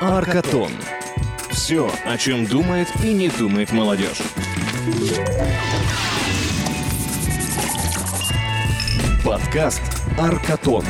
[0.00, 0.70] Аркатон.
[1.50, 4.22] Все, о чем думает и не думает молодежь.
[9.24, 9.82] Подкаст
[10.16, 10.84] Аркатон.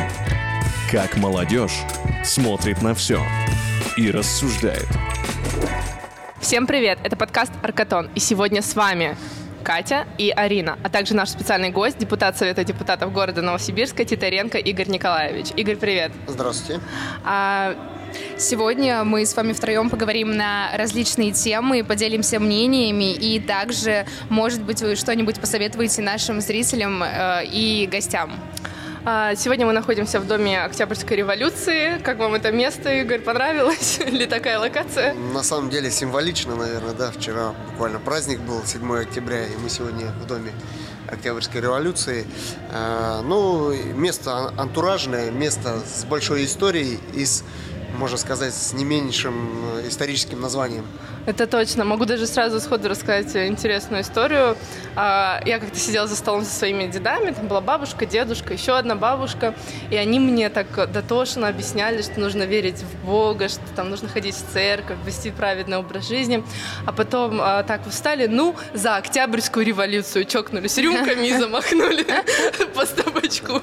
[0.92, 1.78] Как молодежь
[2.22, 3.22] смотрит на все
[3.96, 4.86] и рассуждает.
[6.38, 6.98] Всем привет!
[7.02, 8.10] Это подкаст «Аркатон».
[8.14, 9.16] И сегодня с вами
[9.64, 14.88] Катя и Арина, а также наш специальный гость, депутат Совета депутатов города Новосибирска Титаренко Игорь
[14.88, 15.48] Николаевич.
[15.56, 16.12] Игорь, привет!
[16.26, 16.82] Здравствуйте.
[17.24, 17.74] А,
[18.36, 24.80] Сегодня мы с вами втроем поговорим на различные темы, поделимся мнениями и также, может быть,
[24.80, 28.32] вы что-нибудь посоветуете нашим зрителям э, и гостям.
[29.04, 31.98] А, сегодня мы находимся в Доме Октябрьской революции.
[32.02, 34.00] Как вам это место, Игорь, понравилось?
[34.06, 35.14] Или такая локация?
[35.14, 37.10] На самом деле символично, наверное, да.
[37.10, 40.52] Вчера буквально праздник был, 7 октября, и мы сегодня в Доме
[41.10, 42.26] Октябрьской революции.
[42.70, 47.44] А, ну, место антуражное, место с большой историей, из
[47.98, 49.34] можно сказать, с не меньшим
[49.78, 50.86] э, историческим названием.
[51.28, 51.84] Это точно.
[51.84, 54.56] Могу даже сразу сходу рассказать интересную историю.
[54.96, 58.94] А, я как-то сидела за столом со своими дедами, там была бабушка, дедушка, еще одна
[58.94, 59.54] бабушка,
[59.90, 64.36] и они мне так дотошно объясняли, что нужно верить в Бога, что там нужно ходить
[64.36, 66.42] в церковь, вести праведный образ жизни.
[66.86, 72.06] А потом а, так устали, ну, за Октябрьскую революцию чокнулись рюмками и замахнули
[72.74, 73.60] по стопочку.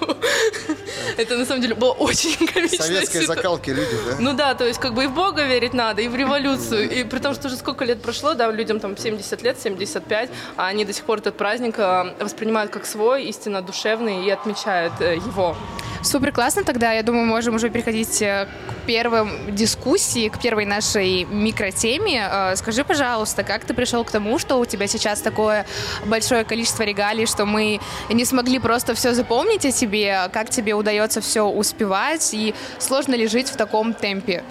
[1.17, 2.83] Это на самом деле было очень комично.
[2.83, 4.17] Советской закалки люди, да?
[4.19, 7.03] Ну да, то есть как бы и в Бога верить надо, и в революцию, и
[7.03, 10.85] при том, что уже сколько лет прошло, да, людям там 70 лет, 75, а они
[10.85, 15.55] до сих пор этот праздник э, воспринимают как свой, истинно душевный, и отмечают э, его.
[16.03, 21.23] Супер классно тогда, я думаю, можем уже переходить э, к первым дискуссии, к первой нашей
[21.23, 22.55] микротеме.
[22.55, 25.65] Скажи, пожалуйста, как ты пришел к тому, что у тебя сейчас такое
[26.05, 31.21] большое количество регалий, что мы не смогли просто все запомнить о тебе, как тебе удается
[31.21, 34.43] все успевать, и сложно ли жить в таком темпе?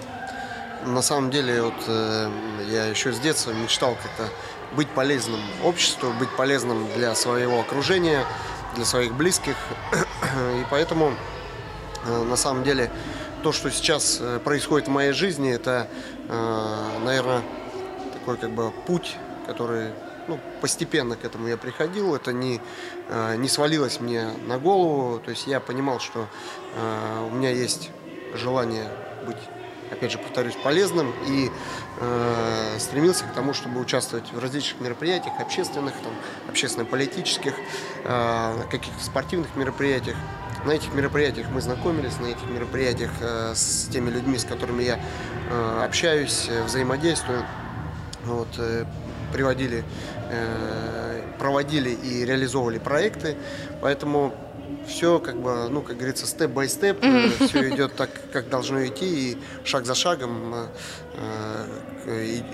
[0.85, 2.29] На самом деле, вот э,
[2.69, 4.29] я еще с детства мечтал как-то
[4.75, 8.25] быть полезным обществу, быть полезным для своего окружения,
[8.75, 9.55] для своих близких.
[9.93, 11.13] И поэтому,
[12.05, 12.91] э, на самом деле,
[13.43, 15.87] то, что сейчас э, происходит в моей жизни, это,
[16.27, 17.41] э, наверное,
[18.13, 19.89] такой как бы путь, который
[20.27, 22.59] ну, постепенно к этому я приходил, это не,
[23.37, 26.27] не свалилось мне на голову, то есть я понимал, что
[27.31, 27.91] у меня есть
[28.33, 28.87] желание
[29.27, 29.37] быть
[29.91, 31.51] опять же, повторюсь, полезным и
[31.99, 36.13] э, стремился к тому, чтобы участвовать в различных мероприятиях, общественных, там,
[36.49, 37.53] общественно-политических,
[38.03, 40.17] э, каких-то спортивных мероприятиях.
[40.65, 44.99] На этих мероприятиях мы знакомились, на этих мероприятиях э, с теми людьми, с которыми я
[45.49, 47.45] э, общаюсь, э, взаимодействую.
[48.25, 48.85] Вот, э,
[49.31, 49.83] приводили,
[50.31, 53.35] э, проводили и реализовывали проекты,
[53.81, 54.33] поэтому
[54.87, 59.85] все как бы, ну, как говорится, степ-бай-степ, все идет так, как должно идти, и шаг
[59.85, 60.67] за шагом э,
[61.13, 61.65] э,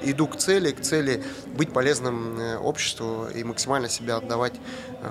[0.03, 4.53] иду к цели, к цели быть полезным э, обществу и максимально себя отдавать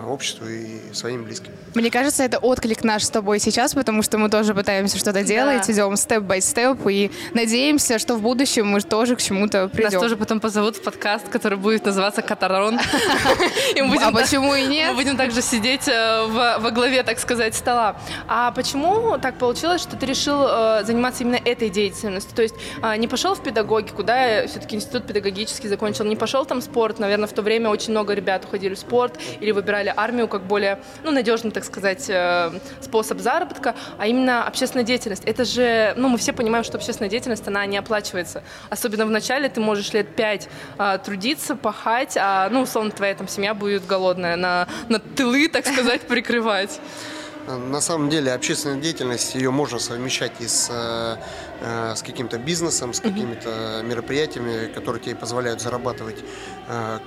[0.06, 1.53] обществу и своим близким.
[1.75, 5.67] Мне кажется, это отклик наш с тобой сейчас, потому что мы тоже пытаемся что-то делать,
[5.67, 5.73] да.
[5.73, 9.91] идем степ-бай-степ, и надеемся, что в будущем мы тоже к чему-то придем.
[9.91, 12.79] Нас тоже потом позовут в подкаст, который будет называться «Катарон».
[14.03, 14.91] А почему и нет?
[14.91, 17.97] Мы будем также сидеть во главе так сказать, стола.
[18.29, 22.34] А почему так получилось, что ты решил э, заниматься именно этой деятельностью?
[22.34, 26.61] То есть э, не пошел в педагогику, да, все-таки институт педагогический закончил, не пошел там
[26.61, 30.43] спорт, наверное, в то время очень много ребят уходили в спорт или выбирали армию как
[30.45, 35.25] более, ну, надежный, так сказать, э, способ заработка, а именно общественная деятельность.
[35.25, 38.43] Это же, ну, мы все понимаем, что общественная деятельность, она не оплачивается.
[38.69, 40.49] Особенно в начале ты можешь лет пять
[40.79, 45.67] э, трудиться, пахать, а, ну, условно, твоя там семья будет голодная, на, на тылы, так
[45.67, 46.81] сказать, прикрывать.
[47.59, 53.00] На самом деле общественная деятельность, ее можно совмещать и с, э, с каким-то бизнесом, с
[53.00, 56.19] какими-то мероприятиями, которые тебе позволяют зарабатывать
[56.71, 56.99] Э,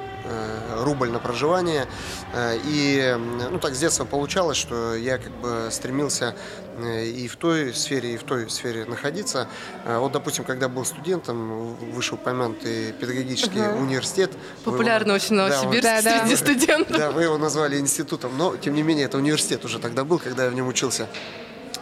[0.80, 1.88] рубль на проживание.
[2.34, 3.16] Э, и
[3.52, 6.36] ну, так с детства получалось, что я как бы стремился
[6.78, 9.48] э, и в той сфере, и в той сфере находиться.
[9.86, 13.82] Вот, допустим, когда был студентом, вышеупомянутый педагогический uh-huh.
[13.82, 14.32] университет.
[14.64, 16.38] Популярный его, очень Новосибирск да, среди да.
[16.38, 16.98] студентов.
[16.98, 20.46] Да, вы его назвали институтом, но, тем не менее, это университет уже тогда был, когда
[20.46, 21.08] я в нем учился.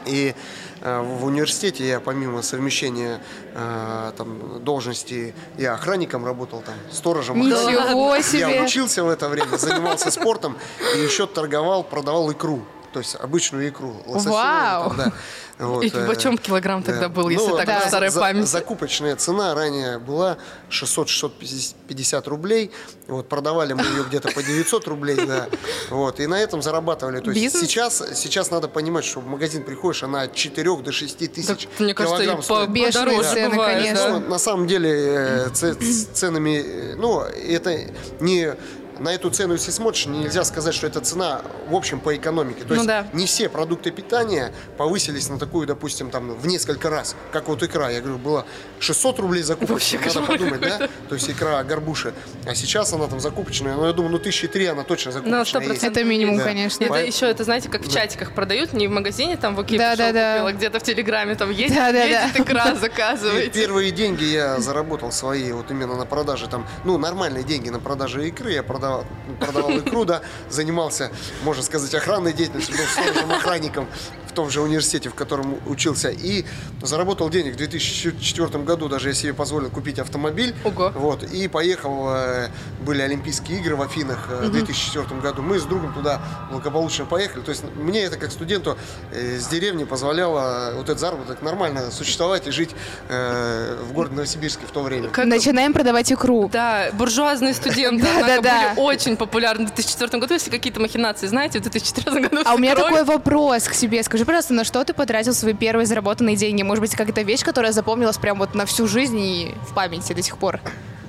[0.05, 0.33] И э,
[0.81, 3.21] в университете я помимо совмещения
[3.53, 7.39] э, там, должности, я охранником работал, там, сторожем.
[7.39, 8.39] Ничего себе!
[8.39, 10.57] Я учился в это время, занимался спортом
[10.95, 12.61] и еще торговал, продавал икру.
[12.93, 13.95] То есть обычную икру.
[14.05, 14.87] лососевую, Вау!
[14.89, 15.11] там, да.
[15.59, 18.47] Вот, И э, почем килограмм тогда был, если Ну, так да, в старой за- памяти?
[18.47, 20.37] Закупочная цена ранее была
[20.71, 22.71] 600-650 рублей.
[23.07, 25.47] Вот, продавали мы ее где-то по 900 рублей, да.
[25.89, 27.19] Вот, и на этом зарабатывали.
[27.19, 27.63] То есть Бизнес?
[27.69, 31.59] сейчас, сейчас надо понимать, что в магазин приходишь, она от 4 до 6 тысяч Так,
[31.79, 32.69] мне кажется, килограмм по, стоит.
[32.71, 34.03] Бешеные подороже цены, бывает, конечно.
[34.09, 34.19] да?
[34.19, 37.77] Ну, на самом деле э, ц- ц- ценами, э, ну, это
[38.19, 38.55] не
[39.01, 42.61] на эту цену, если смотришь, нельзя сказать, что это цена, в общем, по экономике.
[42.61, 43.07] То Ну есть да.
[43.13, 47.89] не все продукты питания повысились на такую, допустим, там, в несколько раз, как вот икра.
[47.89, 48.45] Я говорю, было
[48.79, 50.87] 600 рублей закупочная, надо подумать, да?
[51.09, 52.13] То есть икра горбуши.
[52.45, 55.39] А сейчас она там закупочная, ну, я думаю, ну, тысячи три она точно закупочная.
[55.39, 55.83] есть.
[55.83, 55.87] 100%.
[55.87, 56.43] Это минимум, Да.
[56.43, 56.83] конечно.
[56.83, 59.77] Это По- еще, это знаете, как в чатиках продают, не в магазине, там в Окей
[59.77, 60.33] Да, да, да.
[60.33, 62.43] купила, где-то в Телеграме там есть, Да, да, едет да.
[62.43, 63.49] икра, И заказываете.
[63.51, 68.27] Первые деньги я заработал свои вот именно на продаже там, ну, нормальные деньги на продаже
[68.27, 68.51] икры.
[68.51, 68.90] Я продавал,
[69.39, 71.11] продавал икру, да, занимался,
[71.43, 73.87] можно сказать, охранной деятельностью, был сторожем охранником
[74.31, 76.09] в том же университете, в котором учился.
[76.09, 76.45] И
[76.81, 80.55] заработал денег в 2004 году, даже я себе позволил купить автомобиль.
[80.63, 80.91] Ого.
[80.95, 82.47] Вот, и поехал, э,
[82.85, 85.41] были Олимпийские игры в Афинах э, в 2004 году.
[85.41, 87.41] Мы с другом туда благополучно поехали.
[87.43, 88.77] То есть мне это как студенту
[89.11, 92.71] э, с деревни позволяло вот этот заработок нормально существовать и жить
[93.09, 95.09] э, в городе Новосибирске в то время.
[95.09, 96.49] Как- Начинаем продавать икру.
[96.51, 102.29] Да, буржуазные студенты, были очень популярны в 2004 году, если какие-то махинации знаете, в 2014
[102.29, 104.03] году А у меня такой вопрос к себе.
[104.03, 106.63] Скажи, пожалуйста, на что ты потратил свои первые заработанные деньги?
[106.63, 110.21] Может быть, какая-то вещь, которая запомнилась прям вот на всю жизнь и в памяти до
[110.21, 110.59] сих пор?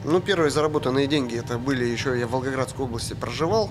[0.05, 3.71] Ну, первые заработанные деньги это были еще, я в Волгоградской области проживал.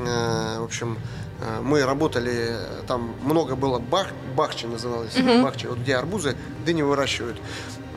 [0.00, 0.98] Э, в общем,
[1.40, 2.56] э, мы работали,
[2.88, 6.36] там много было бах, бахчи называлось, бахчи, вот где арбузы,
[6.66, 7.36] дыни выращивают.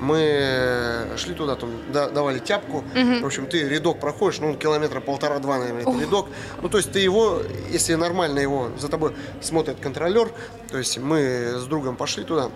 [0.01, 2.83] Мы э, шли туда, там да- давали тяпку.
[3.21, 6.27] В общем, ты рядок проходишь, ну, километра полтора-два, наверное, это рядок.
[6.61, 7.39] Ну, то есть ты его,
[7.69, 10.31] если нормально его, за тобой смотрит контролер,
[10.71, 11.19] то есть мы
[11.55, 12.49] с другом пошли туда,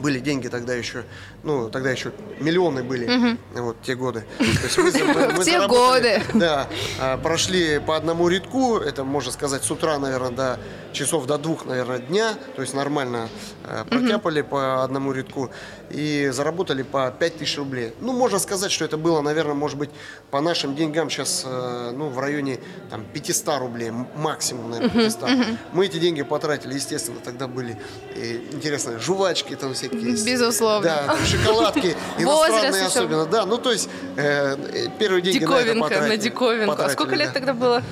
[0.00, 1.04] были деньги тогда еще,
[1.42, 4.24] ну, тогда еще миллионы были, вот, те годы.
[4.38, 6.20] То есть мы за- мы- мы Те годы.
[6.34, 6.66] Да,
[7.00, 10.58] а, прошли по одному рядку, это, можно сказать, с утра, наверное, до
[10.92, 13.28] часов до двух, наверное, дня, то есть нормально
[13.64, 15.50] а, протяпали по одному рядку
[15.90, 17.92] и заработали по 5 тысяч рублей.
[18.00, 19.90] Ну, можно сказать, что это было, наверное, может быть,
[20.30, 22.58] по нашим деньгам сейчас, э, ну, в районе,
[22.90, 25.30] там, 500 рублей, максимум, наверное, 500.
[25.72, 27.78] Мы эти деньги потратили, естественно, тогда были
[28.14, 30.24] э, интересные жвачки там всякие.
[30.24, 30.82] Безусловно.
[31.06, 34.56] Да, шоколадки, иностранные особенно, да, ну, то есть, э,
[34.98, 36.76] первые деньги на это на диковинку.
[36.78, 37.34] А сколько лет да.
[37.34, 37.82] тогда было?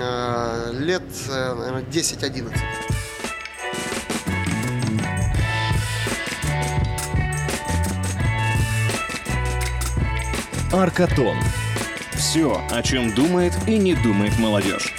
[0.00, 2.52] Э, Лет, э, наверное, 10-11.
[10.72, 11.36] Аркатон.
[12.14, 14.92] Все, о чем думает и не думает молодежь.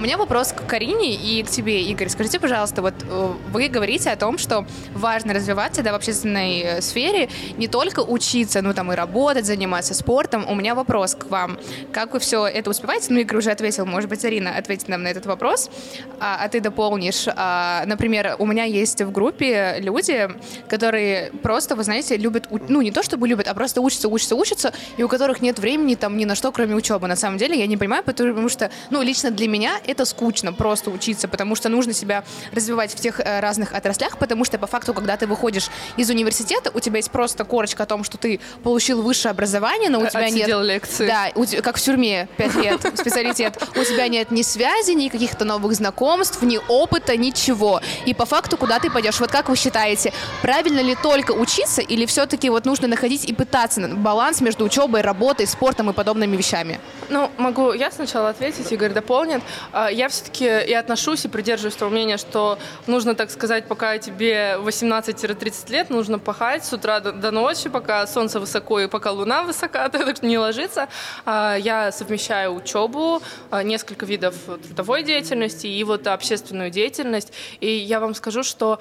[0.00, 2.08] А у меня вопрос к Карине и к тебе, Игорь.
[2.08, 4.64] Скажите, пожалуйста, вот э, вы говорите о том, что
[4.94, 9.92] важно развиваться да, в общественной э, сфере, не только учиться, ну там и работать, заниматься
[9.92, 10.48] спортом.
[10.48, 11.58] У меня вопрос к вам.
[11.92, 13.08] Как вы все это успеваете?
[13.10, 15.70] Ну, Игорь уже ответил, может быть, Арина ответит нам на этот вопрос,
[16.18, 17.26] а, а ты дополнишь.
[17.36, 20.30] А, например, у меня есть в группе люди,
[20.66, 24.72] которые просто, вы знаете, любят, ну не то чтобы любят, а просто учатся, учатся, учатся,
[24.96, 27.06] и у которых нет времени там ни на что, кроме учебы.
[27.06, 30.90] На самом деле я не понимаю, потому что, ну, лично для меня это скучно просто
[30.90, 34.94] учиться, потому что нужно себя развивать в тех э, разных отраслях, потому что по факту,
[34.94, 39.02] когда ты выходишь из университета, у тебя есть просто корочка о том, что ты получил
[39.02, 40.42] высшее образование, но у тебя нет...
[40.42, 41.06] Отсидел лекции.
[41.06, 43.62] Да, у как в тюрьме, 5 лет, специалитет.
[43.76, 47.80] У тебя нет ни связи, ни каких-то новых знакомств, ни опыта, ничего.
[48.06, 49.20] И по факту, куда ты пойдешь?
[49.20, 53.88] Вот как вы считаете, правильно ли только учиться, или все-таки вот нужно находить и пытаться
[53.88, 56.80] баланс между учебой, работой, спортом и подобными вещами?
[57.08, 59.42] Ну, могу я сначала ответить, Игорь дополнит.
[59.72, 64.56] А, Я все-таки и отношусь, и придерживаюсь того мнения, что нужно, так сказать, пока тебе
[64.58, 69.88] 18-30 лет, нужно пахать с утра до, ночи, пока солнце высоко и пока луна высока,
[69.90, 70.88] так что не ложиться.
[71.24, 74.34] А, Я совмещаю учебу, а, несколько видов
[74.64, 77.32] трудовой деятельности и вот общественную деятельность.
[77.60, 78.80] И я вам скажу, что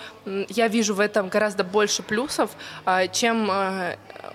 [0.50, 2.52] я вижу в этом гораздо больше плюсов,
[3.12, 3.52] чем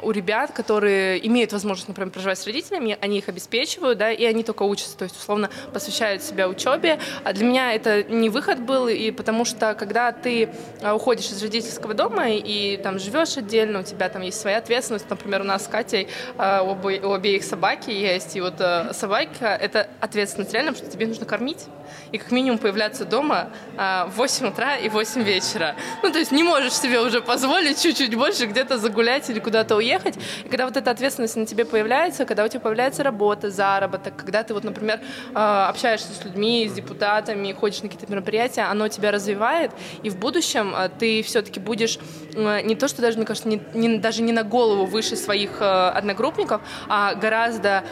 [0.03, 4.43] у ребят, которые имеют возможность, например, проживать с родителями, они их обеспечивают, да, и они
[4.45, 6.99] только учатся, то есть, условно, посвящают себя учебе.
[7.25, 10.49] А для меня это не выход был, и потому что, когда ты
[10.83, 15.09] а, уходишь из родительского дома и там живешь отдельно, у тебя там есть своя ответственность,
[15.09, 19.47] например, у нас с Катей а, обе- у обеих собаки есть, и вот а, собака—
[19.61, 21.67] это ответственность реально, потому что тебе нужно кормить,
[22.13, 25.75] и как минимум появляться дома в 8 утра и 8 вечера.
[26.03, 30.17] Ну, то есть не можешь себе уже позволить чуть-чуть больше где-то загулять или куда-то уехать.
[30.45, 34.43] И когда вот эта ответственность на тебе появляется, когда у тебя появляется работа, заработок, когда
[34.43, 35.01] ты вот, например,
[35.35, 39.71] общаешься с людьми, людьми, с депутатами, ходишь на какие-то мероприятия, оно тебя развивает,
[40.03, 41.99] и в будущем э, ты все-таки будешь
[42.35, 45.61] э, не то, что даже, мне кажется, не, не, даже не на голову выше своих
[45.61, 47.85] э, одногруппников, а гораздо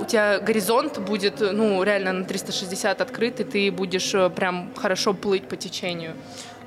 [0.00, 5.48] у тебя горизонт будет, ну, реально на 360 открыт, и ты будешь прям хорошо плыть
[5.48, 6.14] по течению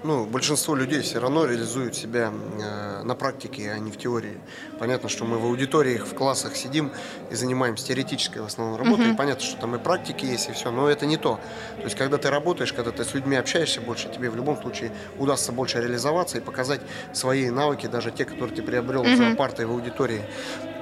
[0.04, 4.38] ну, большинство людей все равно реализуют себя э, на практике, а не в теории.
[4.84, 6.92] Понятно, что мы в аудиториях, в классах сидим
[7.32, 9.06] и занимаемся теоретической в основном работой.
[9.06, 9.14] Uh-huh.
[9.14, 11.40] И понятно, что там и практики есть, и все, но это не то.
[11.78, 14.92] То есть, когда ты работаешь, когда ты с людьми общаешься больше, тебе в любом случае
[15.18, 16.82] удастся больше реализоваться и показать
[17.14, 19.32] свои навыки, даже те, которые ты приобрел uh-huh.
[19.32, 20.22] за партой в аудитории.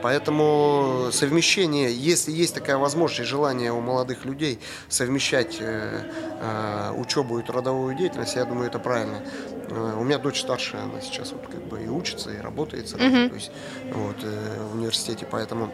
[0.01, 7.37] Поэтому совмещение, если есть такая возможность и желание у молодых людей совмещать э, э, учебу
[7.37, 9.21] и трудовую деятельность, я думаю, это правильно.
[9.71, 13.05] Э, у меня дочь старшая, она сейчас вот как бы и учится, и работает сразу,
[13.05, 13.29] mm-hmm.
[13.29, 13.51] то есть
[13.93, 15.71] вот, э, в университете, поэтому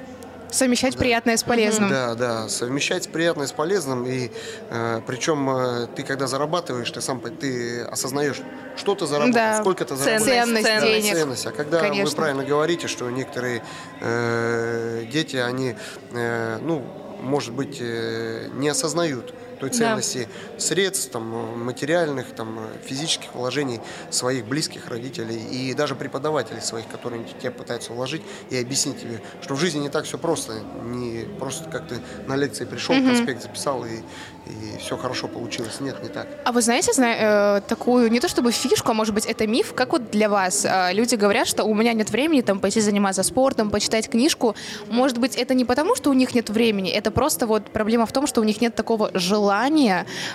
[0.50, 1.00] Совмещать да.
[1.00, 1.89] приятное с полезным.
[1.89, 4.06] Да, да, совмещать приятное с полезным.
[4.06, 4.32] И
[4.70, 8.38] э, причем э, ты, когда зарабатываешь, ты сам ты осознаешь,
[8.77, 9.60] что ты заработал, да.
[9.60, 10.25] сколько ты заработал.
[10.25, 11.13] Ценность, ценность денег.
[11.13, 11.46] Ценность.
[11.48, 12.10] А когда Конечно.
[12.10, 13.62] вы правильно говорите, что некоторые
[14.00, 15.75] э, дети, они,
[16.13, 16.82] э, ну,
[17.22, 20.60] может быть, э, не осознают той ценности да.
[20.60, 27.52] средств, там, материальных, там, физических вложений своих близких родителей и даже преподавателей своих, которые тебя
[27.52, 31.88] пытаются вложить и объяснить тебе, что в жизни не так все просто, не просто как
[31.88, 33.08] ты на лекции пришел, угу.
[33.08, 33.98] конспект записал и,
[34.46, 35.80] и все хорошо получилось.
[35.80, 36.28] Нет, не так.
[36.46, 39.74] А вы знаете зна- э, такую, не то чтобы фишку, а может быть это миф,
[39.74, 40.66] как вот для вас?
[40.66, 44.56] Э, люди говорят, что у меня нет времени там пойти заниматься спортом, почитать книжку.
[44.90, 48.12] Может быть это не потому, что у них нет времени, это просто вот проблема в
[48.12, 49.47] том, что у них нет такого желания.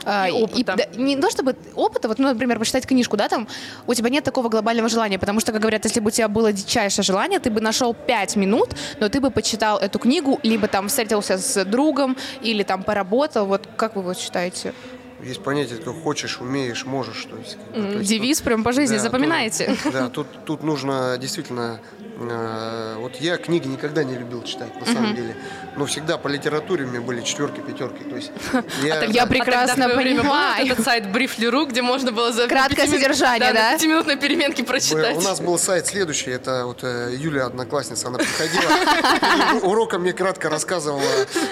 [0.04, 0.58] Э, и опыта.
[0.58, 3.48] И, да, не то чтобы опыта, вот, ну, например, почитать книжку, да, там,
[3.86, 6.52] у тебя нет такого глобального желания, потому что, как говорят, если бы у тебя было
[6.52, 10.88] дичайшее желание, ты бы нашел 5 минут, но ты бы почитал эту книгу, либо там
[10.88, 14.74] встретился с другом, или там поработал, вот как вы вы вот считаете?
[15.22, 17.24] Есть понятие, как хочешь, умеешь, можешь.
[17.30, 19.76] То есть, mm, то есть девиз тут, прям по жизни, да, запоминаете.
[19.82, 21.80] Тут, да, тут, тут нужно действительно...
[22.18, 25.36] Э, вот я книги никогда не любил читать, на самом деле.
[25.76, 28.04] Но всегда по литературе у меня были четверки, пятерки.
[28.04, 28.32] То есть
[28.82, 30.66] я, а я прекрасно а понимаю.
[30.66, 33.72] этот сайт Briefly.ru, где можно было за Краткое содержание, да?
[33.72, 33.76] да?
[33.76, 35.16] 5-минутной переменки прочитать.
[35.16, 40.50] У нас был сайт следующий, это вот э, Юля, одноклассница, она приходила, уроком мне кратко
[40.50, 41.02] рассказывала.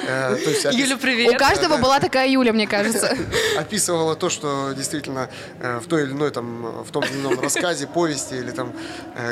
[0.07, 0.37] Э,
[0.73, 1.35] Юля, привет.
[1.35, 3.17] У каждого была такая Юля, мне кажется.
[3.59, 8.35] описывала то, что действительно в той или иной там, в том или ином рассказе, повести
[8.35, 8.73] или там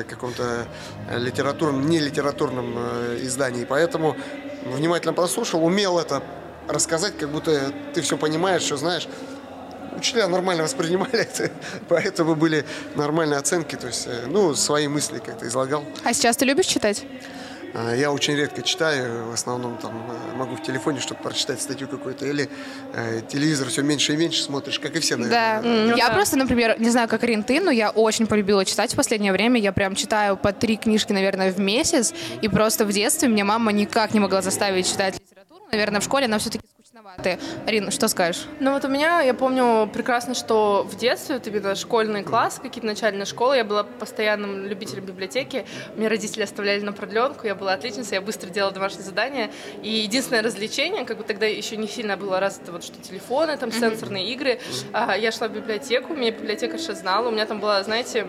[0.09, 0.67] каком-то
[1.19, 3.65] литературном, не литературном э, издании.
[3.65, 4.17] Поэтому
[4.65, 6.23] внимательно прослушал, умел это
[6.69, 9.09] рассказать, как будто ты все понимаешь, все знаешь.
[9.97, 11.51] Учителя нормально воспринимали это,
[11.89, 15.85] поэтому были нормальные оценки, то есть, ну, свои мысли как-то излагал.
[16.05, 17.05] А сейчас ты любишь читать?
[17.75, 21.89] А, я очень редко читаю, в основном там э, могу в телефоне что-то прочитать, статью
[21.89, 22.49] какую-то, или
[22.95, 25.63] э, телевизор все меньше и меньше смотришь, как и все, наверное.
[25.63, 28.93] Да, mm, я просто, например, не знаю, как Рин, ты, но я очень полюбила читать
[28.93, 29.61] в последнее время.
[29.61, 33.73] Я прям читаю по три книжки, наверное, в месяц, и просто в детстве мне мама
[33.73, 35.67] никак не могла заставить читать литературу.
[35.71, 36.65] Наверное, в школе она все-таки
[36.99, 37.39] скучноватые.
[37.67, 38.47] Арина, что скажешь?
[38.61, 42.87] Ну вот у меня, я помню прекрасно, что в детстве, вот именно школьный класс, какие-то
[42.87, 45.65] начальные школы, я была постоянным любителем библиотеки.
[45.97, 49.51] Мне родители оставляли на продленку, я была отличницей, я быстро делала домашние задания.
[49.83, 53.71] И единственное развлечение, как бы тогда еще не сильно было развито, вот что телефоны, там
[53.71, 54.61] сенсорные игры.
[54.93, 58.27] А, я шла в библиотеку, меня библиотекарша знала, у меня там была, знаете,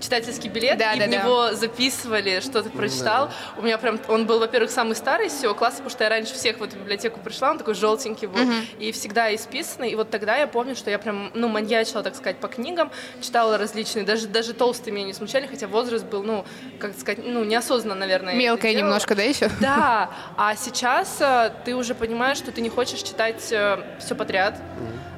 [0.00, 1.16] читательский билет, да, и да, в да.
[1.16, 3.26] него записывали, что ты прочитал.
[3.26, 3.60] Да.
[3.60, 6.34] У меня прям, он был, во-первых, самый старый из всего класса, потому что я раньше
[6.34, 8.52] всех в эту библиотеку пришла, он такой желтенький был, угу.
[8.78, 9.90] и всегда исписанный.
[9.90, 13.58] И вот тогда я помню, что я прям, ну, маньячила, так сказать, по книгам, читала
[13.58, 16.44] различные, даже, даже толстые меня не смущали, хотя возраст был, ну,
[16.78, 18.34] как сказать, ну, неосознанно, наверное.
[18.34, 19.50] Мелкая немножко, да, еще?
[19.60, 24.60] Да, а сейчас э, ты уже понимаешь, что ты не хочешь читать э, все подряд,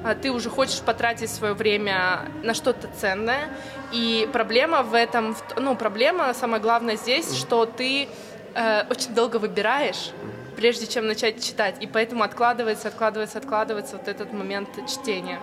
[0.03, 0.15] угу.
[0.21, 3.49] ты уже хочешь потратить свое время на что-то ценное,
[3.91, 8.07] и проблема в этом, ну, проблема самая главная здесь, что ты
[8.53, 10.11] э, очень долго выбираешь,
[10.55, 15.39] прежде чем начать читать, и поэтому откладывается, откладывается, откладывается вот этот момент чтения.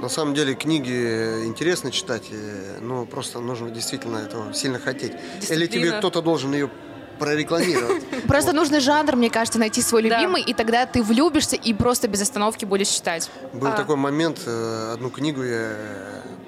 [0.00, 5.12] На самом деле книги интересно читать, э, но просто нужно действительно этого сильно хотеть.
[5.38, 5.62] Дисциплина.
[5.62, 6.70] Или тебе кто-то должен ее
[7.18, 8.04] прорекламировать.
[8.26, 12.22] Просто нужный жанр, мне кажется, найти свой любимый, и тогда ты влюбишься и просто без
[12.22, 13.30] остановки будешь читать.
[13.52, 13.72] Был а.
[13.72, 15.76] такой момент, э, одну книгу я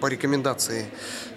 [0.00, 0.86] по рекомендации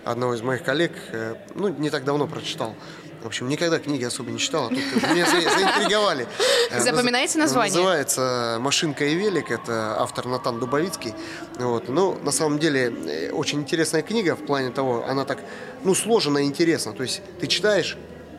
[0.06, 2.76] одного из моих коллег, э, ну, не так давно прочитал.
[3.22, 6.28] В общем, никогда книги особо не читал, а тут меня заинтриговали.
[6.72, 7.76] Э, Запоминайте название.
[7.76, 11.14] Называется «Машинка и велик», это автор Натан Дубовицкий.
[11.60, 11.90] Вот.
[11.90, 15.40] Ну, на самом деле, очень интересная книга в плане того, она так,
[15.84, 16.94] ну, сложена и интересна.
[16.94, 17.98] То есть ты читаешь,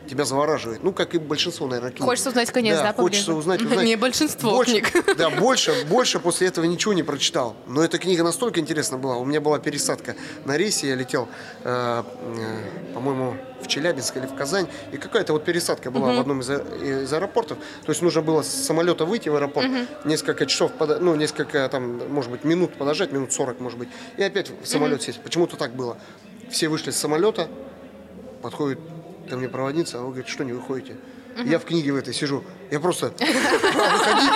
[0.09, 0.83] тебя завораживает.
[0.83, 2.03] Ну, как и большинство, наверное, книг.
[2.03, 3.33] Хочется узнать конец, да, хочется поближе?
[3.33, 3.85] узнать, узнать.
[3.85, 5.05] Не большинство больше, книг.
[5.17, 7.55] Да, больше, больше после этого ничего не прочитал.
[7.67, 9.17] Но эта книга настолько интересна была.
[9.17, 11.27] У меня была пересадка на рейсе, я летел,
[11.63, 12.03] э,
[12.37, 16.49] э, по-моему, в Челябинск или в Казань, и какая-то вот пересадка была в одном из,
[16.49, 17.57] а- из аэропортов.
[17.85, 19.67] То есть нужно было с самолета выйти в аэропорт,
[20.03, 24.23] несколько часов, пода- ну, несколько там, может быть, минут подождать, минут 40, может быть, и
[24.23, 25.21] опять в самолет сесть.
[25.21, 25.97] Почему-то так было.
[26.51, 27.47] Все вышли с самолета,
[28.41, 28.79] подходит
[29.29, 30.95] ко мне проводница, а вы говорит, что не выходите?
[31.45, 32.43] Я в книге в этой сижу.
[32.69, 33.23] Я просто «А,
[33.97, 34.27] выходи.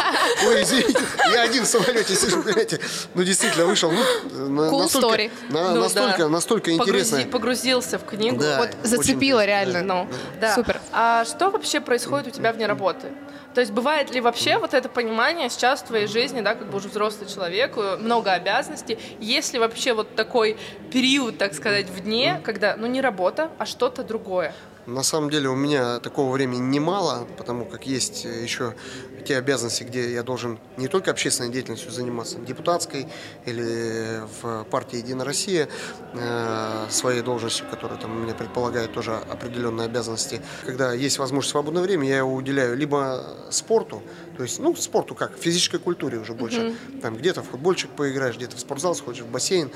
[0.48, 1.00] Ой, извините,
[1.32, 2.80] я один в самолете сижу, понимаете.
[3.14, 3.92] Ну, действительно, вышел.
[3.92, 4.02] Ну,
[4.50, 5.32] на- Cool настолько, story.
[5.50, 6.30] на- Ну, настолько, да.
[6.30, 7.20] настолько Погрузи- интересно.
[7.32, 8.40] Погрузился в книгу.
[8.40, 8.58] Да.
[8.60, 9.84] Вот Зацепило реально.
[9.84, 10.08] Ну,
[10.42, 10.56] да.
[10.56, 10.82] Супер.
[10.92, 13.10] А что вообще происходит у тебя вне работы?
[13.54, 16.78] То есть бывает ли вообще вот это понимание сейчас в твоей жизни, да, как бы
[16.78, 20.58] уже взрослый человек, э, много обязанностей, есть ли вообще вот такой
[20.92, 24.54] период, так сказать, в дне, когда, ну, не работа, а что-то другое?
[24.88, 28.74] На самом деле у меня такого времени немало, потому как есть еще
[29.28, 33.08] те обязанности, где я должен не только общественной деятельностью заниматься, депутатской
[33.46, 35.68] или в партии «Единая Россия»,
[36.14, 40.42] э, своей должностью, которая там у меня предполагает тоже определенные обязанности.
[40.66, 44.02] Когда есть возможность свободное время, я его уделяю либо спорту,
[44.38, 46.76] то есть, ну, спорту как, физической культуре уже больше.
[47.02, 49.70] Там где-то в футбольчик поиграешь, где-то в спортзал сходишь, в бассейн.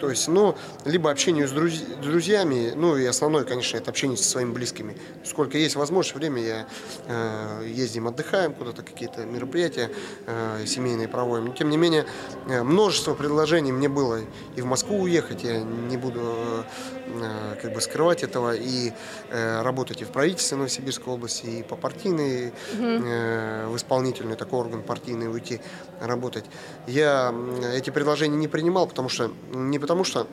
[0.00, 4.24] То есть, ну, либо общению с друз- друзьями, ну, и основное, конечно, это общение со
[4.24, 4.96] своими близкими.
[5.24, 6.66] Сколько есть возможность, время я
[7.06, 9.90] э, ездим, отдыхаем куда-то, какие-то мероприятия
[10.26, 11.46] э, семейные проводим.
[11.46, 12.06] Но, тем не менее,
[12.48, 14.20] э, множество предложений мне было
[14.56, 16.64] и в Москву уехать, я не буду
[17.06, 18.92] э, как бы скрывать этого, и
[19.30, 24.82] э, работать и в правительстве Новосибирской области, и по партийной, э, в исполнительный такой орган
[24.82, 25.60] партийный уйти
[26.00, 26.44] работать.
[26.86, 27.34] Я
[27.74, 30.26] эти предложения не принимал, потому что не потому что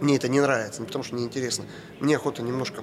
[0.00, 1.64] мне это не нравится, не потому что неинтересно.
[2.00, 2.82] Мне охота немножко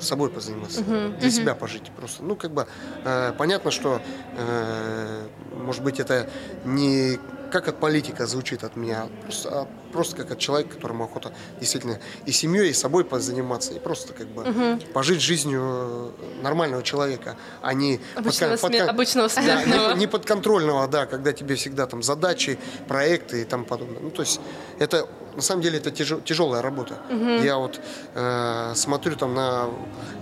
[0.00, 2.22] собой позаниматься, для себя пожить просто.
[2.22, 2.66] Ну, как бы
[3.04, 4.00] э, понятно, что,
[4.36, 6.28] э, может быть, это
[6.64, 7.18] не
[7.50, 11.98] как от политика звучит от меня, просто, а просто как от человека, которому охота действительно
[12.26, 16.10] и семьей, и собой позаниматься, и просто как бы пожить жизнью э,
[16.42, 19.64] нормального человека, а не Обычного под- сме- под- обычного Да,
[19.94, 24.00] не, не подконтрольного, да, когда тебе всегда там задачи, проекты и тому подобное.
[24.00, 24.40] Ну, то есть
[24.78, 26.94] это на самом деле это тяжел- тяжелая работа.
[27.42, 27.80] Я вот
[28.14, 29.68] э, смотрю там на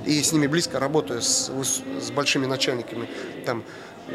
[0.04, 1.50] и с ними близко работаю с,
[2.00, 3.08] с большими начальниками,
[3.46, 3.64] там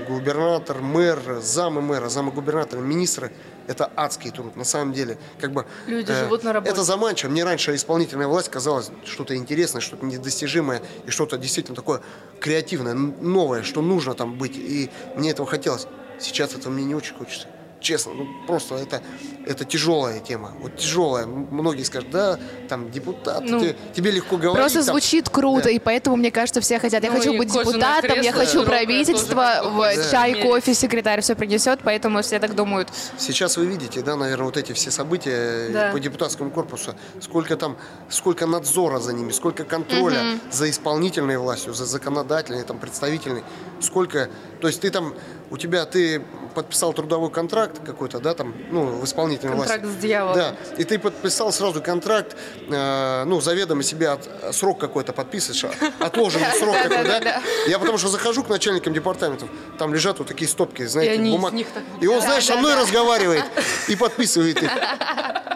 [0.08, 3.32] губернатор, мэр, замы мэра, замы губернатора, министры.
[3.67, 5.17] Это адский труд, на самом деле.
[5.39, 6.71] Как бы, э, Люди живут на работе.
[6.71, 7.30] Это заманчиво.
[7.30, 12.01] Мне раньше исполнительная власть казалась что-то интересное, что-то недостижимое и что-то действительно такое
[12.39, 14.58] креативное, новое, что нужно там быть.
[14.58, 15.88] И мне этого хотелось.
[16.19, 17.47] Сейчас этого мне не очень хочется.
[17.82, 19.02] Честно, ну просто это,
[19.48, 20.52] это тяжелая тема.
[20.62, 21.26] Вот тяжелая.
[21.26, 22.38] Многие скажут, да,
[22.70, 24.56] там депутат, Ну, те- тебе легко говорить.
[24.60, 24.94] Просто там».
[24.94, 25.70] звучит круто, Да.
[25.72, 27.04] и поэтому, мне кажется, все хотят.
[27.04, 31.22] Я Ну, хочу быть депутатом, я кресло хочу широкое правительство, в бы чай, кофе, секретарь
[31.22, 32.89] все принесет, поэтому все так думают.
[33.17, 35.91] Сейчас вы видите, да, наверное, вот эти все события Да.
[35.91, 37.78] по депутатскому корпусу, сколько там,
[38.10, 43.44] сколько надзора за ними, сколько контроля за исполнительной властью, за законодательной, там, представительной,
[43.80, 44.30] сколько,
[44.62, 45.15] то есть ты там,
[45.50, 46.22] у тебя, ты
[46.54, 49.98] подписал трудовой контракт какой-то, да, там, ну, в исполнительной Контракт власти.
[50.00, 50.36] с дьяволом.
[50.36, 52.36] Да, и ты подписал сразу контракт,
[52.70, 57.42] э, ну, заведомо себе от- срок какой-то подписываешь, а- отложенный срок такой, да?
[57.68, 61.54] Я потому что захожу к начальникам департаментов, там лежат вот такие стопки, знаете, бумаг.
[62.02, 63.44] И он, знаешь, со мной разговаривает
[63.88, 64.70] и подписывает их.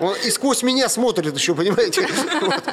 [0.01, 2.05] Он и сквозь меня смотрит еще, понимаете?
[2.41, 2.63] Вот.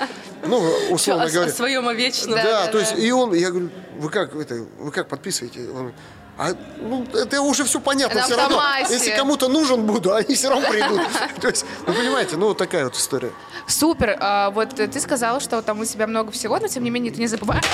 [0.44, 1.50] Ну, условно о, говоря.
[1.52, 2.34] о своем о вечном.
[2.34, 5.68] Да, то есть, и он, я говорю, вы как, это, вы как подписываете?
[5.70, 5.92] Он,
[6.38, 8.62] а, ну, это уже все понятно, На все равно.
[8.88, 11.00] Если кому-то нужен буду, они все равно придут.
[11.40, 13.32] То есть, ну, понимаете, ну, вот такая вот история.
[13.66, 14.16] Супер.
[14.18, 17.20] А, вот ты сказала, что там у тебя много всего, но тем не менее ты
[17.20, 17.64] не забываешь,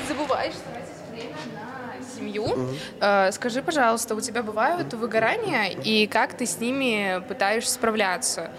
[0.00, 2.76] не забываешь тратить время на семью.
[3.00, 8.50] А, скажи, пожалуйста, у тебя бывают выгорания и как ты с ними пытаешься справляться?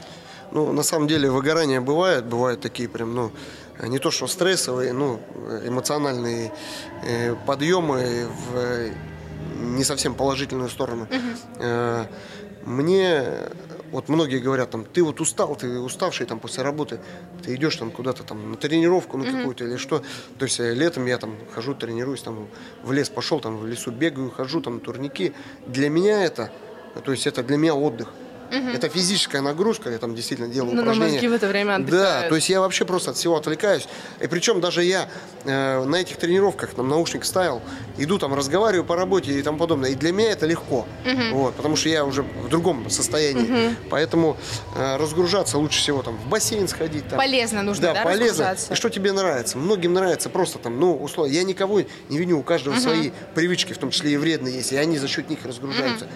[0.51, 3.31] Ну, на самом деле, выгорания бывают, бывают такие прям, ну,
[3.81, 5.19] не то что стрессовые, ну,
[5.65, 6.51] эмоциональные
[7.03, 8.91] э, подъемы в
[9.55, 11.07] не совсем положительную сторону.
[11.59, 12.05] Э,
[12.65, 13.23] мне,
[13.91, 16.99] вот многие говорят, там, ты вот устал, ты уставший там после работы,
[17.43, 20.01] ты идешь там куда-то там на тренировку, на какую-то или что.
[20.37, 22.47] То есть э, летом я там хожу, тренируюсь, там
[22.83, 25.33] в лес пошел, там в лесу бегаю, хожу, там турники.
[25.67, 26.51] Для меня это,
[27.03, 28.09] то есть это для меня отдых.
[28.73, 31.13] Это физическая нагрузка, я там действительно делаю Ну, но упражнения.
[31.13, 32.29] мозги в это время Да, отдыхают.
[32.29, 33.87] то есть я вообще просто от всего отвлекаюсь.
[34.21, 35.09] И причем даже я
[35.43, 37.61] э, на этих тренировках, там, наушник ставил,
[37.97, 39.91] иду там, разговариваю по работе и тому подобное.
[39.91, 40.85] И для меня это легко.
[41.31, 43.75] Вот, потому что я уже в другом состоянии.
[43.89, 44.37] Поэтому
[44.75, 47.07] э, разгружаться лучше всего там в бассейн сходить.
[47.09, 47.17] Там.
[47.17, 48.27] Полезно нужно, да, полезно.
[48.45, 48.73] разгружаться?
[48.73, 49.57] И что тебе нравится?
[49.57, 53.77] Многим нравится просто там, ну, условно, я никого не виню, у каждого свои привычки, в
[53.77, 56.07] том числе и вредные есть, и они за счет них разгружаются.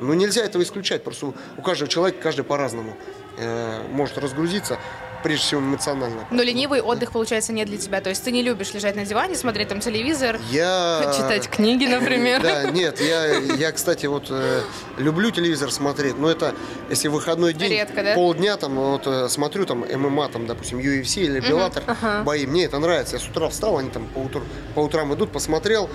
[0.00, 2.96] Ну, нельзя этого исключать, просто у, каждого человека, каждый по-разному
[3.38, 4.78] э, может разгрузиться,
[5.22, 6.26] прежде всего эмоционально.
[6.30, 8.00] Но ленивый отдых, получается, не для тебя.
[8.00, 10.40] То есть ты не любишь лежать на диване, смотреть там телевизор.
[10.50, 11.12] Я...
[11.16, 12.42] Читать книги, например.
[12.42, 14.62] Да, нет, я, я кстати, вот э,
[14.96, 16.54] люблю телевизор смотреть, но это,
[16.88, 18.14] если выходной день, Редко, да?
[18.14, 21.82] полдня там, вот э, смотрю там ММА, там, допустим, UFC или Беллатор,
[22.24, 23.16] бои, мне это нравится.
[23.16, 25.90] Я с утра встал, они там по, утру- по утрам идут, посмотрел.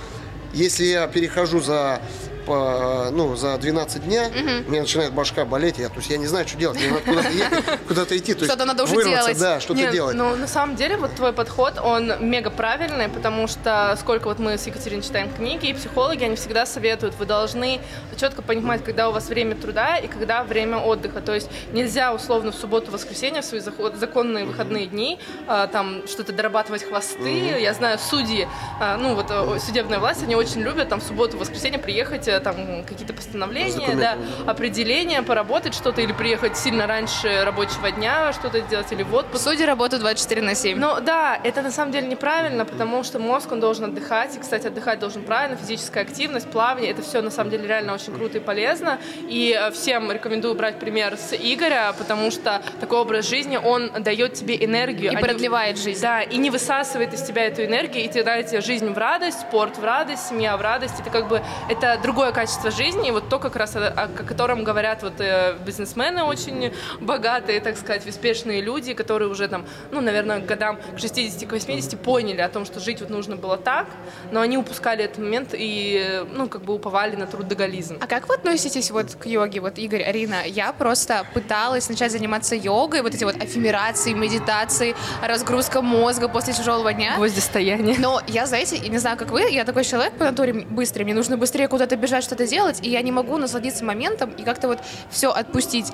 [0.53, 2.01] Если я перехожу за
[2.45, 4.29] по, ну, за 12 дня,
[4.67, 7.01] у меня начинает башка болеть, я, то есть я не знаю, что делать, мне надо
[7.01, 8.33] куда-то ехать, куда-то идти.
[8.33, 9.39] то есть Что-то надо уже вырваться, делать.
[9.39, 10.15] Да, что-то делать.
[10.15, 14.57] Ну, на самом деле, вот твой подход, он мега правильный, потому что сколько вот мы
[14.57, 17.79] с Екатериной читаем книги, и психологи, они всегда советуют, вы должны
[18.17, 21.21] четко понимать, когда у вас время труда и когда время отдыха.
[21.21, 26.33] То есть нельзя условно в субботу, воскресенье, в свои законные выходные дни, а, там что-то
[26.33, 27.59] дорабатывать хвосты.
[27.59, 28.47] Я знаю, судьи,
[28.79, 32.39] а, ну вот э, судебная власть, они очень любят там в субботу, воскресенье приехать, э,
[32.39, 38.91] там какие-то постановления, да, определения, поработать что-то или приехать сильно раньше рабочего дня, что-то сделать
[38.91, 39.43] или в отпуск.
[39.43, 40.77] Судьи работают 24 на 7.
[40.77, 44.35] Ну да, это на самом деле неправильно, потому что мозг, он должен отдыхать.
[44.35, 45.57] И, кстати, отдыхать должен правильно.
[45.57, 48.99] Физическая активность, плавание, это все на самом деле реально очень круто и полезно.
[49.27, 54.33] И э, всем рекомендую брать пример с Игоря, потому что такой образ жизни, он дает
[54.33, 55.11] тебе энергию.
[55.11, 56.01] И а не- продлевает жизнь.
[56.01, 59.77] Да, и не высасывает из тебя эту энергию, и тогда тебе жизнь в радость, спорт
[59.77, 60.99] в радость, семья в радость.
[60.99, 64.63] Это как бы, это другое качество жизни, и вот то, как раз о, о котором
[64.63, 70.39] говорят вот э, бизнесмены очень богатые, так сказать, успешные люди, которые уже там, ну, наверное,
[70.39, 73.85] к годам к 60 к 80 поняли о том, что жить вот нужно было так,
[74.31, 77.99] но они упускали этот момент и, ну, как бы уповали на трудоголизм.
[78.01, 79.61] А как вы относитесь вот к йоге?
[79.61, 85.83] Вот, Игорь, Арина, я просто пыталась начать заниматься йогой, вот эти вот аффирмации, медитации, разгрузка
[85.83, 87.17] мозга после тяжелого дня.
[87.17, 87.97] Гвоздистояние.
[87.99, 91.37] Но я, знаете, не знаю, как вы, я такой человек по натуре быстрый, мне нужно
[91.37, 95.31] быстрее куда-то бежать, что-то делать, и я не могу насладиться моментом и как-то вот все
[95.31, 95.91] отпустить.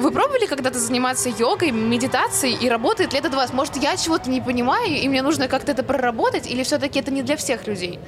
[0.00, 3.52] Вы пробовали когда-то заниматься йогой, медитацией, и работает ли это для вас?
[3.52, 7.22] Может, я чего-то не понимаю, и мне нужно как-то это проработать, или все-таки это не
[7.22, 7.98] для всех людей?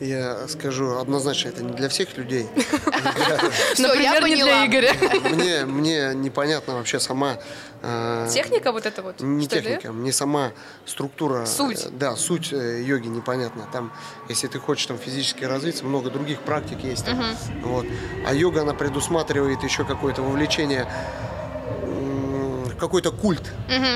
[0.00, 2.46] Я скажу однозначно, это не для всех людей.
[3.78, 4.66] Например, не для.
[4.66, 4.94] Игоря.
[5.30, 7.38] Мне, мне непонятно вообще сама...
[7.82, 9.20] э, Техника вот это вот?
[9.20, 9.62] Не что ли?
[9.62, 10.52] техника, мне сама
[10.86, 11.44] структура...
[11.46, 11.86] Суть.
[11.86, 13.66] э, Да, суть э, йоги непонятна.
[13.72, 13.92] Там,
[14.28, 17.04] если ты хочешь там физически развиться, много других практик есть.
[17.06, 17.22] там.
[17.62, 17.86] Вот.
[18.26, 20.86] А йога, она предусматривает еще какое-то вовлечение
[22.82, 23.52] какой-то культ.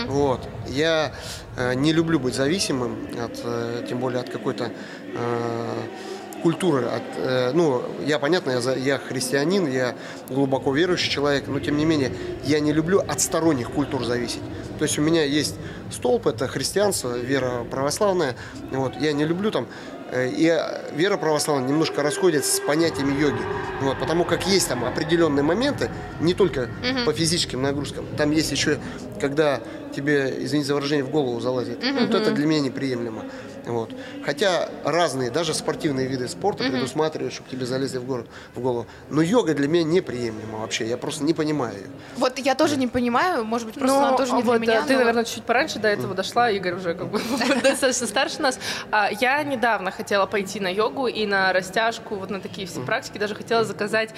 [0.07, 0.49] Вот.
[0.69, 1.13] Я
[1.57, 4.71] э, не люблю быть зависимым, от, э, тем более от какой-то
[5.13, 5.83] э,
[6.47, 6.85] культуры.
[6.85, 9.97] От, э, ну, я, понятно, я, я христианин, я
[10.29, 12.13] глубоко верующий человек, но тем не менее
[12.45, 14.43] я не люблю от сторонних культур зависеть.
[14.79, 15.57] То есть у меня есть
[15.91, 18.37] столб, это христианство, вера православная.
[18.71, 18.93] Вот.
[19.01, 19.67] Я не люблю там
[20.13, 20.57] э, и
[20.95, 23.43] вера православная немножко расходится с понятиями йоги.
[23.81, 26.69] Вот, потому как есть там определенные моменты, не только
[27.07, 28.07] по физическим нагрузкам.
[28.17, 28.79] Там есть еще,
[29.21, 29.61] когда
[29.97, 31.79] тебе, извините за выражение, в голову залазит.
[31.83, 33.25] Вот это для меня неприемлемо.
[33.67, 33.91] Вот.
[34.25, 38.87] Хотя разные, даже спортивные виды спорта предусматривают, чтобы тебе залезли в, гор- в голову.
[39.11, 40.87] Но йога для меня неприемлема вообще.
[40.87, 41.87] Я просто не понимаю ее.
[42.17, 44.83] Вот я тоже не понимаю, может быть, просто Ну, она тоже не для вот, меня.
[44.83, 47.21] Ты, но- наверное, чуть пораньше до этого дошла, Игорь уже как бы
[47.63, 48.59] достаточно старше нас.
[48.91, 53.19] А, Я недавно хотела пойти на йогу и на растяжку, вот на такие все практики.
[53.19, 54.11] Даже хотела заказать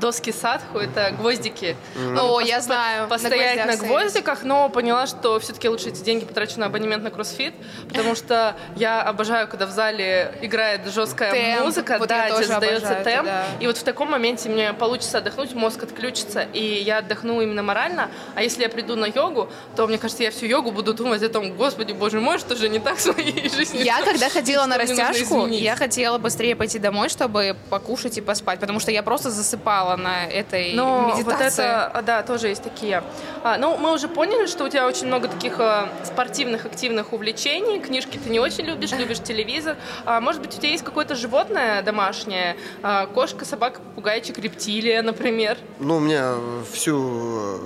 [0.00, 1.76] доски садху, это гвоздики.
[1.96, 6.24] О, Пос- я знаю, на Постоять на, гвоздиках, но поняла, что все-таки лучше эти деньги
[6.24, 7.54] потрачу на абонемент на кроссфит,
[7.88, 11.64] потому что я обожаю, когда в зале играет жесткая Темп.
[11.64, 13.26] музыка, Вот да, тебе задается обожаю темп.
[13.26, 13.44] да.
[13.60, 18.10] И вот в таком моменте мне получится отдохнуть, мозг отключится, и я отдохну именно морально.
[18.34, 21.28] А если я приду на йогу, то, мне кажется, я всю йогу буду думать о
[21.28, 23.82] том, господи, боже мой, что же не так с моей жизнью.
[23.84, 28.80] Я когда ходила на растяжку, я хотела быстрее пойти домой, чтобы покушать и поспать, потому
[28.80, 31.64] что я просто засыпала на этой Но вот медитации.
[31.64, 33.02] это, а, да, тоже есть такие.
[33.42, 37.80] А, ну, мы уже поняли, что у тебя очень много таких а, спортивных, активных увлечений.
[37.80, 39.76] Книжки ты не очень любишь, любишь телевизор.
[40.04, 42.56] А, может быть, у тебя есть какое-то животное домашнее?
[42.82, 45.58] А, кошка, собака, попугайчик, рептилия, например.
[45.78, 46.34] Ну, у меня
[46.72, 47.58] всю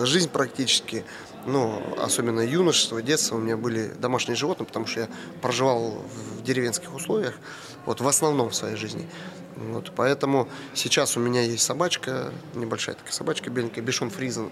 [0.00, 1.04] э, жизнь практически,
[1.46, 5.08] ну, особенно юношество, детство, у меня были домашние животные, потому что я
[5.40, 6.02] проживал
[6.38, 7.34] в деревенских условиях,
[7.86, 9.08] вот в основном в своей жизни.
[9.56, 14.50] Вот, поэтому сейчас у меня есть собачка, небольшая такая собачка беленькая, Бешон Фризен.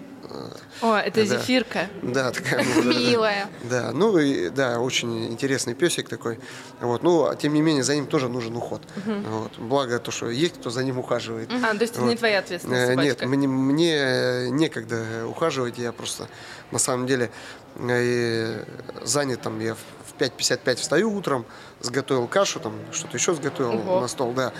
[0.81, 1.25] О, это Да.
[1.37, 1.87] зефирка.
[2.01, 2.63] Да, такая.
[2.83, 3.47] Милая.
[3.69, 6.39] Да, ну и да, очень интересный песик такой.
[6.81, 8.81] Вот, ну, а тем не менее, за ним тоже нужен уход.
[9.05, 11.51] Вот, благо то, что есть кто за ним ухаживает.
[11.51, 13.27] А, то есть это не твоя ответственность, Э, Нет, собачка?
[13.27, 16.27] мне, мне некогда ухаживать, я просто
[16.71, 17.29] на самом деле
[17.77, 18.63] э,
[19.03, 21.45] занят там, я в в 5.55 встаю утром,
[21.81, 24.01] сготовил кашу, там что-то еще сготовил Ого.
[24.01, 24.53] на стол, да.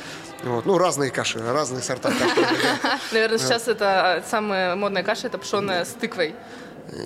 [0.43, 2.99] Вот, ну, разные каши, разные сорта каши.
[3.11, 6.35] Наверное, сейчас это а, самая модная каша, это пшеная с тыквой.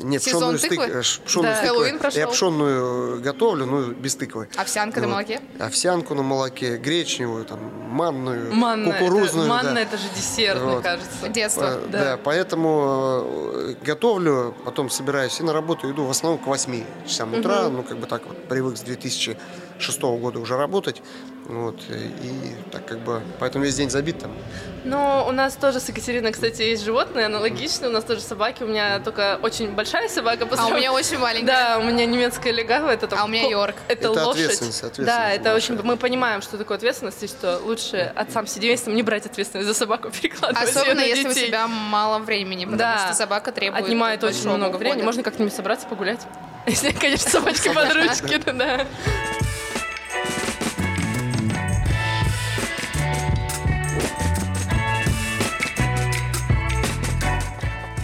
[0.04, 0.86] Нет, Сезон пшеную, стык, тыквы?
[1.00, 1.62] э, ш- пшеную Да.
[1.62, 2.19] Хэллоуин прошел.
[2.19, 4.50] Я пшенную готовлю, ну, без тыквы.
[4.58, 5.13] Овсянка на Вот.
[5.13, 5.39] молоке?
[5.58, 8.91] Овсянку на молоке, гречневую, там, манную, Манна.
[8.91, 9.45] кукурузную.
[9.45, 9.82] это, манна да.
[9.82, 10.84] это же десерт, мне Вот.
[10.84, 11.30] кажется.
[11.30, 11.63] Детство.
[11.63, 12.04] Э, Да.
[12.04, 12.19] Да.
[12.22, 17.69] поэтому э, готовлю, потом собираюсь и на работу иду в основном к 8 часам утра,
[17.69, 18.82] ну, как бы так вот привык с
[19.80, 21.02] 2006 года уже работать,
[21.46, 24.32] вот, и так как бы, поэтому весь день забит там.
[24.86, 27.89] Ну, у нас тоже с Екатериной, кстати, есть животные аналогичные.
[27.89, 28.63] У нас тоже собаки.
[28.63, 30.46] У меня только очень большая собака.
[30.46, 31.48] по А у меня очень маленькая.
[31.48, 32.89] Да, у меня немецкая легава.
[32.89, 33.76] Это там А у меня Йорк.
[33.89, 34.42] Это, Это лошадь.
[34.44, 35.76] ответственность, ответственность Да, это большая.
[35.76, 35.84] очень...
[35.86, 40.10] Мы понимаем, что такое ответственность, и что лучше отцам семействам не брать ответственность за собаку,
[40.22, 41.48] перекладывать Особенно если у детей.
[41.48, 43.06] тебя мало времени, потому Да.
[43.08, 45.02] что собака требует Отнимает очень много времени.
[45.04, 46.22] Можно как-нибудь собраться, погулять.
[46.68, 48.86] Если, конечно, собачка под ручки, да.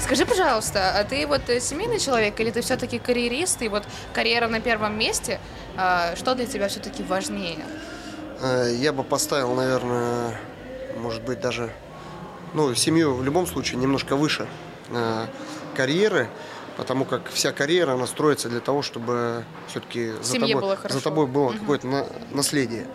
[0.02, 4.48] Скажи, пожалуйста, а ты вот э, семейный человек или ты все-таки карьерист, и вот карьера
[4.48, 5.39] на первом месте?
[5.78, 7.65] А, Что для тебя все-таки важнее?
[8.39, 10.39] Э, Я бы поставил, наверное,
[10.98, 11.72] может быть, даже,
[12.54, 14.46] ну, семью в любом случае немножко выше
[14.91, 15.26] э,
[15.76, 16.30] карьеры,
[16.78, 20.98] потому как вся карьера, она строится для того, чтобы все-таки за тобой, было хорошо.
[20.98, 22.86] за тобой было какое-то на- наследие.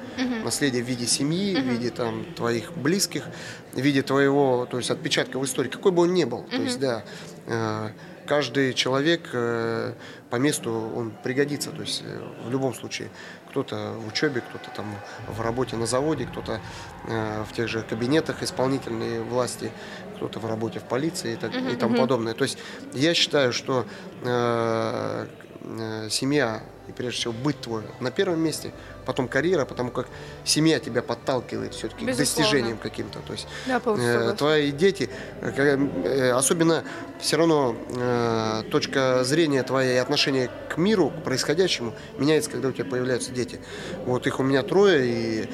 [0.44, 3.24] Наследие в виде семьи, в виде там твоих близких,
[3.72, 6.44] в виде твоего, то есть отпечатка в истории, какой бы он ни был.
[6.44, 7.04] То есть, да,
[7.46, 7.90] э,
[8.26, 9.94] каждый человек э,
[10.30, 13.10] по месту он пригодится, то есть э, в любом случае.
[13.50, 14.86] Кто-то в учебе, кто-то там
[15.26, 16.60] в работе на заводе, кто-то
[17.08, 19.72] в тех же кабинетах исполнительной власти,
[20.20, 22.34] кто-то в работе в полиции и, так, и тому подобное.
[22.34, 22.58] То есть
[22.92, 23.86] я считаю, что
[24.22, 25.26] э,
[25.62, 28.72] э, семья и прежде всего быть твой на первом месте,
[29.06, 30.08] потом карьера, потому как
[30.44, 33.20] семья тебя подталкивает все-таки к достижениям каким-то.
[33.20, 35.08] То есть Да, э, твои дети,
[35.40, 36.84] э, э, особенно
[37.20, 42.72] все равно э, точка зрения твоя и отношение к миру, к происходящему меняется, когда у
[42.72, 43.60] тебя появляются дети.
[44.04, 45.48] Вот их у меня трое, и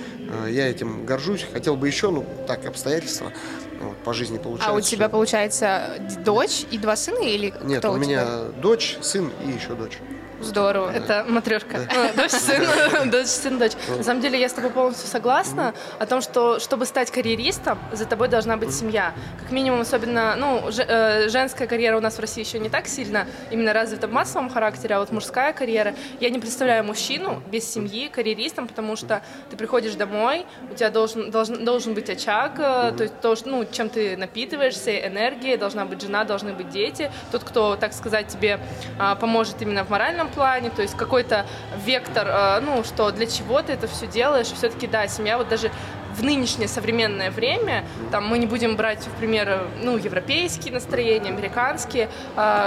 [0.47, 1.47] э, я этим горжусь.
[1.53, 3.33] Хотел бы еще, ну так обстоятельства
[3.81, 4.71] вот, по жизни получаются.
[4.71, 8.61] А у тебя, получается, дочь и два сына или Нет, кто у у меня тебя?
[8.63, 9.99] дочь, сын и еще дочь.
[10.41, 10.91] Здорово.
[10.91, 11.79] Это матрешка.
[11.95, 13.73] Ну, Дочь, сын, дочь, сын, дочь.
[13.89, 18.05] На самом деле я с тобой полностью согласна о том, что чтобы стать карьеристом, за
[18.05, 19.15] тобой должна быть семья.
[19.41, 23.27] Как минимум, особенно, ну, э, женская карьера у нас в России еще не так сильно
[23.51, 25.95] именно развита в массовом характере, а вот мужская карьера.
[26.21, 31.31] Я не представляю мужчину без семьи карьеристом, потому что ты приходишь домой, у тебя должен,
[31.31, 36.03] должен, должен быть очаг, э, то есть то, ну, чем ты напитываешься, энергия, должна быть
[36.03, 37.11] жена, должны быть дети.
[37.33, 38.61] Тот, кто, так сказать, тебе
[38.99, 41.47] а, поможет именно в моральном плане, то есть какой-то
[41.85, 44.47] вектор, а, ну, что для чего ты это все делаешь.
[44.47, 45.71] Все-таки, да, семья вот даже
[46.17, 52.09] в нынешнее современное время, там мы не будем брать в пример, ну, европейские настроения, американские.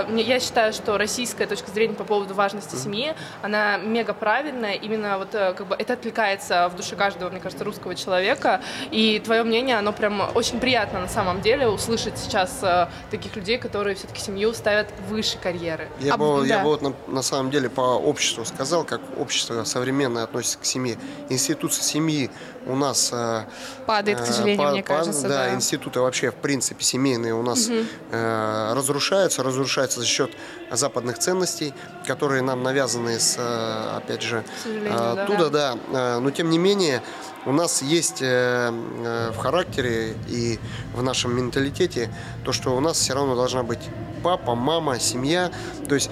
[0.10, 4.74] Мне- я считаю, что российская точка зрения по поводу важности семьи, она мега правильная.
[4.74, 8.62] Именно вот э, как бы это откликается в душе каждого, мне кажется, русского человека.
[8.92, 13.58] И твое мнение, оно прям очень приятно на самом деле услышать сейчас э, таких людей,
[13.58, 15.88] которые все-таки семью ставят выше карьеры.
[16.00, 16.64] Я, А, бы, я да.
[16.64, 20.98] бы вот на, на самом деле по обществу сказал, как общество современное относится к семье.
[21.30, 22.30] Институция семьи
[22.68, 23.10] у нас...
[23.14, 23.39] э,
[23.86, 25.54] Падает, к э, сожалению, па- мне кажется, Да, да.
[25.54, 29.44] институты вообще, в принципе, семейные у нас э, разрушаются.
[29.44, 30.32] Разрушаются за счет
[30.72, 31.74] западных ценностей,
[32.08, 34.44] которые нам навязаны, с, э, опять же,
[34.86, 35.24] да.
[35.24, 35.78] оттуда, да.
[35.94, 37.02] Э, Но, тем не менее,
[37.46, 40.60] у нас есть в характере и
[40.94, 43.80] в нашем менталитете то, что у нас все равно должна быть
[44.24, 45.50] папа, мама, семья.
[45.88, 46.10] То есть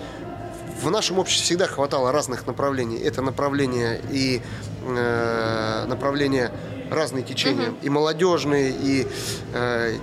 [0.81, 2.97] в нашем обществе всегда хватало разных направлений.
[2.99, 4.41] Это направление и
[4.85, 6.51] э, направления
[6.89, 9.07] разные течения, и молодежные, и
[9.53, 9.97] э,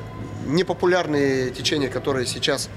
[0.47, 2.69] непопулярные течения, которые сейчас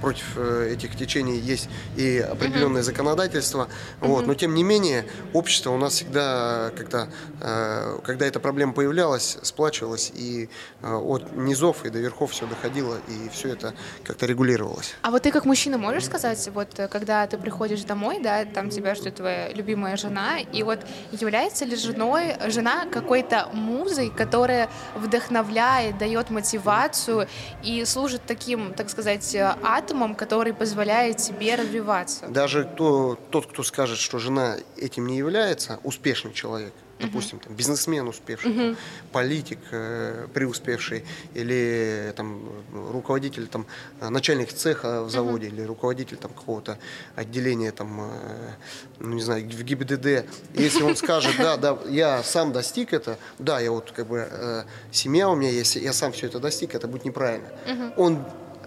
[0.00, 3.68] против э, этих течений есть и определенное законодательство.
[4.00, 4.26] Вот.
[4.26, 7.08] Но тем не менее, общество у нас всегда, когда,
[7.40, 10.48] э, когда эта проблема появлялась, сплачивалось, и
[10.82, 14.94] от низов и до верхов все доходило, и все это как-то регулировалось.
[15.02, 18.94] А вот ты как мужчина можешь сказать, вот когда ты приходишь домой, да, там тебя
[18.94, 20.80] ждет твоя любимая жена, и вот
[21.12, 27.28] является ли женой, жена какой-то музой, которая вдохновляет, дает мотивацию
[27.62, 32.26] и служит таким, так сказать, сказать, э, атомом, который позволяет тебе развиваться.
[32.28, 38.08] Даже кто, тот, кто скажет, что жена этим не является, успешный человек, допустим, там, бизнесмен
[38.08, 38.68] успевший, uh-huh.
[38.68, 38.76] там,
[39.12, 43.66] политик э, преуспевший, или там, руководитель, там,
[44.00, 45.52] начальник цеха в заводе, uh-huh.
[45.52, 46.78] или руководитель там, какого-то
[47.16, 48.54] отделения, там, э,
[49.00, 50.24] ну, не знаю, в ГИБДД.
[50.54, 54.64] Если он скажет, да, да, я сам достиг это, да, я вот как бы э,
[54.92, 57.48] семья у меня есть, я сам все это достиг, это будет неправильно.
[57.66, 57.94] Uh-huh.
[57.96, 58.24] Он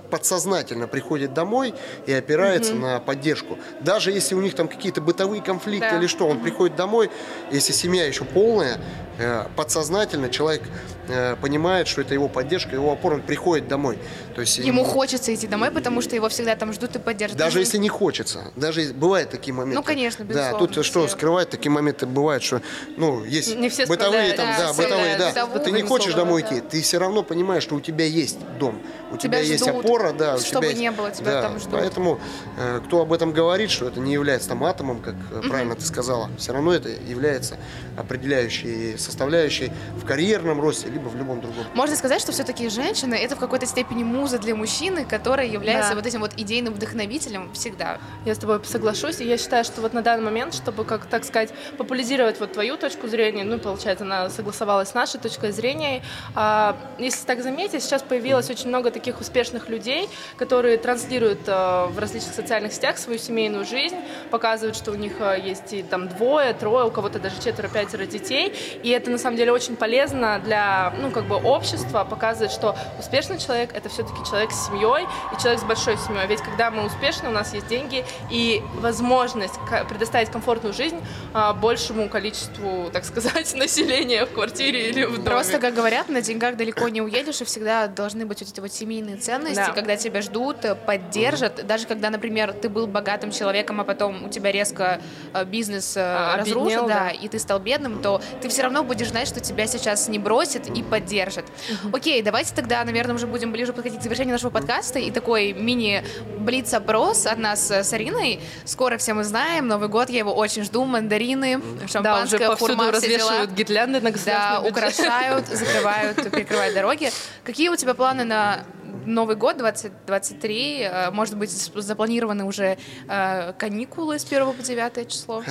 [0.10, 1.74] подсознательно приходит домой
[2.06, 2.82] и опирается угу.
[2.82, 3.58] на поддержку.
[3.80, 5.98] Даже если у них там какие-то бытовые конфликты да.
[5.98, 6.44] или что, он угу.
[6.44, 7.10] приходит домой,
[7.52, 8.80] если семья еще полная,
[9.18, 10.64] э, подсознательно человек
[11.08, 14.00] э, понимает, что это его поддержка, его опора, он приходит домой.
[14.38, 17.40] То есть ему хочется идти домой, потому что его всегда там ждут и поддерживают.
[17.40, 19.76] Даже если не хочется, даже бывают такие моменты.
[19.76, 20.60] Ну конечно, безусловно.
[20.60, 22.62] Да, тут что скрывать такие моменты бывают, что
[22.98, 25.30] ну есть не все бытовые там, да, да бытовые, да.
[25.30, 26.50] Бытовую, ты не хочешь домой да.
[26.50, 28.80] идти, ты все равно понимаешь, что у тебя есть дом,
[29.12, 30.38] у тебя, тебя есть опора да.
[30.38, 31.72] Чтобы тебя не было, тебя да, там ждут.
[31.72, 32.20] Поэтому,
[32.58, 35.50] э, кто об этом говорит, что это не является там атомом, как угу.
[35.50, 37.58] правильно ты сказала, все равно это является
[37.98, 41.66] определяющей составляющей в карьерном росте, либо в любом другом.
[41.74, 45.96] Можно сказать, что все-таки женщина это в какой-то степени муза для мужчины, которая является да.
[45.96, 47.98] вот этим вот идейным вдохновителем всегда.
[48.26, 51.24] Я с тобой соглашусь, и я считаю, что вот на данный момент, чтобы, как так
[51.24, 56.04] сказать, популяризировать вот твою точку зрения, ну, получается, она согласовалась с нашей точкой зрения,
[56.36, 61.98] а, если так заметить, сейчас появилось очень много таких успешных людей, которые транслируют э, в
[61.98, 63.96] различных социальных сетях свою семейную жизнь,
[64.30, 68.54] показывают, что у них э, есть и там двое, трое, у кого-то даже четверо-пятеро детей,
[68.84, 73.38] и это на самом деле очень полезно для, ну, как бы общества, показывает, что успешный
[73.38, 77.30] человек— это все-таки человек с семьей и человек с большой семьей, ведь когда мы успешны,
[77.30, 79.56] у нас есть деньги и возможность
[79.90, 81.00] предоставить комфортную жизнь
[81.34, 85.26] э, большему количеству, так сказать, населения в квартире или в доме.
[85.26, 88.72] Просто, как говорят, на деньгах далеко не уедешь, и всегда должны быть вот эти вот
[88.72, 89.72] семейные ценности, да.
[89.72, 94.30] когда тебя ждут, э, поддержат, даже когда, например, ты был богатым человеком, а потом у
[94.30, 95.02] тебя резко
[95.34, 98.84] э, бизнес э, а, разрушил, да, да, и ты стал бедным, то ты все равно
[98.84, 101.46] будешь знать, что тебя сейчас не бросят и поддержат.
[101.92, 106.04] Окей, давайте тогда, наверное, уже будем ближе подходить завершению нашего подкаста и такой мини
[106.40, 108.40] блиц-опрос от нас с Ариной.
[108.66, 112.92] Скоро все мы знаем, Новый год, я его очень жду, мандарины, шампанское, да, уже хурма,
[112.92, 117.12] развешивают гирлянды на Да, украшают, закрывают, перекрывают дороги.
[117.44, 118.64] Какие у тебя планы на
[119.06, 125.44] Новый год 2023, э, может быть, запланированы уже э, каникулы с 1 по 9 число?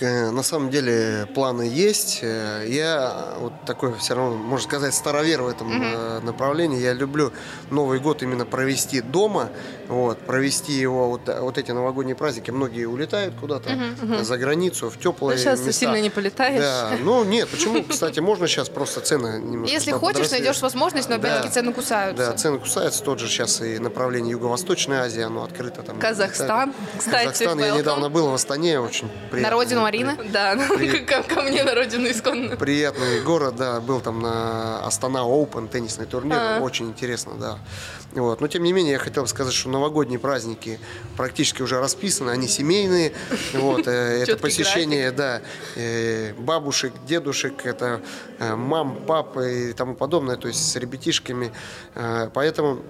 [0.00, 2.20] На самом деле планы есть.
[2.22, 6.24] Э, я вот такой все равно, можно сказать, старовер в этом mm-hmm.
[6.24, 6.80] направлении.
[6.80, 7.32] Я люблю
[7.70, 9.50] Новый год именно провести дома,
[9.88, 12.50] вот, провести его, вот, вот эти новогодние праздники.
[12.50, 14.24] Многие улетают куда-то mm-hmm.
[14.24, 15.72] за границу, в теплые ну, сейчас места.
[15.72, 16.60] сильно не полетаешь.
[16.60, 17.84] Да, ну нет, почему?
[17.84, 22.26] Кстати, можно сейчас просто цены немножко Если хочешь, найдешь возможность, но опять-таки да, цены кусаются.
[22.26, 23.02] Да, цены кусаются.
[23.02, 25.98] Тот же сейчас и направление Юго-Восточной Азии, оно открыто там.
[25.98, 27.26] Казахстан, кстати.
[27.26, 29.50] Казахстан, я недавно был в Астане, очень приятно.
[29.50, 30.16] На родину Марины?
[30.30, 30.56] Да,
[31.06, 32.56] ко, ко мне на родину исконно.
[32.56, 36.60] Приятный город, да, был там на Астана Open теннисный турнир, а.
[36.60, 37.58] очень интересно, да.
[38.12, 38.40] Вот.
[38.40, 40.80] Но тем не менее, я хотел бы сказать, что новогодние праздники
[41.16, 43.12] практически уже расписаны, они семейные.
[43.52, 43.86] Вот.
[43.86, 43.90] Э,
[44.22, 45.42] это посещение да,
[45.74, 48.00] э, бабушек, дедушек, это
[48.38, 51.52] э, мам, папы и тому подобное, то есть с ребятишками.
[52.34, 52.82] Поэтому,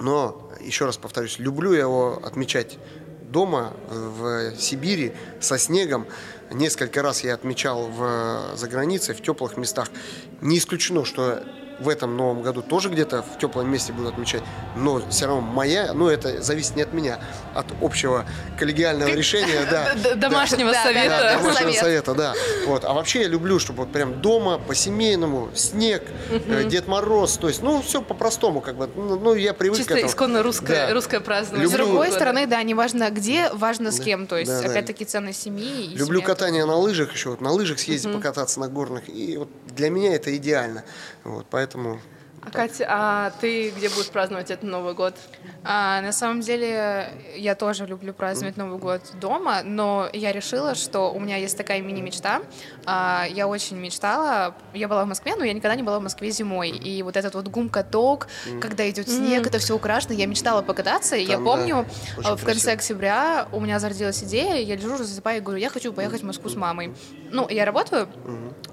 [0.00, 2.78] но, еще раз повторюсь, люблю его отмечать
[3.30, 6.06] дома в Сибири со снегом.
[6.50, 9.88] Несколько раз я отмечал в, за границей, в теплых местах.
[10.40, 11.42] Не исключено, что
[11.78, 14.42] в этом новом году тоже где-то в теплом месте буду отмечать,
[14.76, 17.18] но все равно моя, ну это зависит не от меня,
[17.54, 18.24] от общего
[18.58, 19.94] коллегиального решения, да.
[20.14, 21.08] Домашнего совета.
[21.08, 22.34] Да, домашнего совета, да.
[22.66, 22.84] Вот.
[22.84, 27.62] А вообще я люблю, чтобы вот прям дома, по-семейному, снег, э, Дед Мороз, то есть,
[27.62, 30.10] ну, все по-простому, как бы, ну, ну я привык Чисто к этому.
[30.10, 30.94] исконно русское, да.
[30.94, 31.68] русское празднование.
[31.68, 35.94] С другой стороны, да, неважно где, важно с кем, то есть, опять-таки, ценность семьи.
[35.94, 39.90] Люблю катание на лыжах еще, вот на лыжах съездить покататься на горных, и вот для
[39.90, 40.84] меня это идеально.
[41.24, 42.00] Вот, поэтому
[42.44, 45.14] А, Катя, а ты где будешь праздновать этот Новый год?
[45.62, 51.12] А, на самом деле, я тоже люблю праздновать Новый год дома, но я решила, что
[51.12, 52.42] у меня есть такая мини-мечта.
[52.84, 56.30] А, я очень мечтала, я была в Москве, но я никогда не была в Москве
[56.30, 56.70] зимой.
[56.70, 58.28] И вот этот вот гум-каток,
[58.60, 61.16] когда идет снег, это все украшено, я мечтала покататься.
[61.16, 61.86] И я помню,
[62.18, 62.72] да, а, в конце красиво.
[62.72, 66.50] октября у меня зародилась идея, я лежу, засыпаю и говорю, я хочу поехать в Москву
[66.50, 66.94] с мамой.
[67.30, 68.08] Ну, я работаю,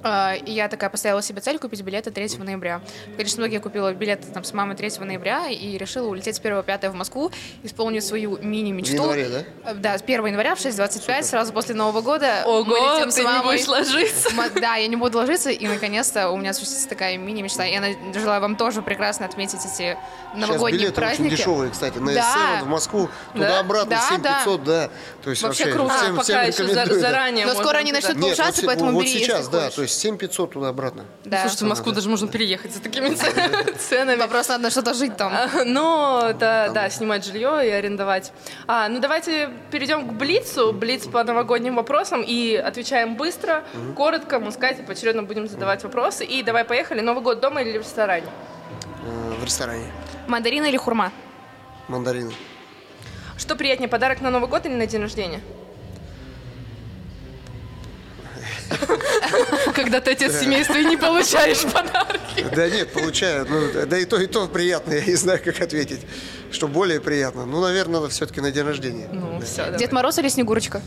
[0.03, 2.81] а, и я такая поставила себе цель купить билеты 3 ноября.
[3.15, 6.93] Конечно, многие купила билеты там, с мамой 3 ноября и решила улететь с 1-5 в
[6.95, 7.31] Москву,
[7.63, 8.91] исполнить свою мини-мечту.
[8.93, 9.71] В январе, да?
[9.71, 12.43] Э, Да, с 1 января в 6.25, сразу после Нового года.
[12.45, 13.55] Ого, мы летим с ты не мамой.
[13.57, 14.29] будешь ложиться.
[14.59, 17.63] Да, я не буду ложиться, и наконец-то у меня осуществится такая мини-мечта.
[17.65, 17.81] Я
[18.13, 19.97] желаю вам тоже прекрасно отметить эти Сейчас
[20.33, 21.27] новогодние билеты праздники.
[21.33, 22.59] очень дешевые, кстати, на Да.
[22.61, 23.39] S7 в Москву, Да?
[23.39, 24.89] туда-обратно Да, 7500, да.
[25.23, 25.93] То есть Вообще вообще, круто.
[25.93, 26.99] А, всем, всем пока еще за- да.
[26.99, 29.75] заранее Но скоро они начнут повышаться, поэтому вот бери, сейчас, если да, хочешь.
[29.75, 31.05] то есть 7500 туда-обратно.
[31.25, 31.41] Да.
[31.41, 33.25] Слушайте, в Москву даже можно переехать за такими ц-
[33.79, 34.19] ценами.
[34.19, 35.33] Вопрос, надо что-то жить там.
[35.33, 38.31] А, Ну, это, да, снимать жилье и арендовать.
[38.67, 40.73] А, ну, давайте перейдем к Блицу.
[40.73, 42.23] Блиц по новогодним вопросам.
[42.25, 43.63] И отвечаем быстро,
[43.95, 44.39] коротко.
[44.39, 46.25] Мы с Катей поочередно будем задавать вопросы.
[46.25, 47.01] И давай, поехали.
[47.01, 48.27] Новый год дома или в ресторане?
[49.05, 49.85] Э, В ресторане.
[50.27, 51.11] Мандарины или хурма?
[51.87, 52.33] Мандарины.
[53.37, 55.41] Что приятнее, подарок на Новый год или на день рождения?
[59.75, 62.19] Когда ты отец семейства и не получаешь подарки.
[62.55, 63.45] Да нет, получаю.
[63.49, 64.93] Ну, да и то, и то приятно.
[64.93, 66.01] Я не знаю, как ответить.
[66.51, 67.45] Что более приятно.
[67.45, 69.07] Ну, наверное, все-таки на день рождения.
[69.11, 69.45] Ну, Да.
[69.45, 70.81] все, Дед Мороз или Снегурочка?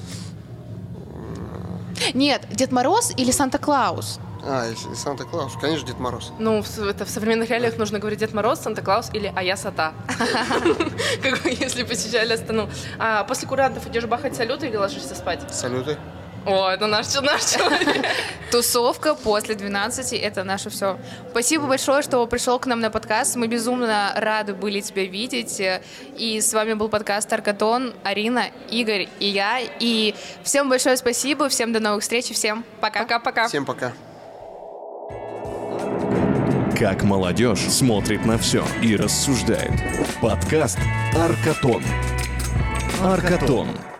[2.12, 4.18] Нет, Дед Мороз или Санта-Клаус?
[4.46, 5.54] А, и Санта-Клаус.
[5.60, 6.32] Конечно, Дед Мороз.
[6.38, 9.94] Ну, в, это в современных реалиях нужно говорить Дед Мороз, Санта-Клаус или А я Сата.
[11.22, 12.68] Как если посещали Астану.
[12.98, 15.40] А после курантов идешь бахать салюты или ложишься спать?
[15.50, 15.96] Салюты.
[16.46, 18.06] О, это наш, наш человек.
[18.50, 20.98] Тусовка после 12 это наше все.
[21.30, 23.36] Спасибо большое, что пришел к нам на подкаст.
[23.36, 25.60] Мы безумно рады были тебя видеть.
[26.16, 29.58] И с вами был подкаст Аркатон, Арина, Игорь и я.
[29.80, 33.00] И всем большое спасибо, всем до новых встреч, и всем пока.
[33.00, 33.48] Пока-пока.
[33.48, 33.92] Всем пока.
[36.78, 39.72] Как молодежь смотрит на все и рассуждает.
[40.20, 40.78] Подкаст
[41.16, 41.82] «Аркатон».
[43.00, 43.93] «Аркатон».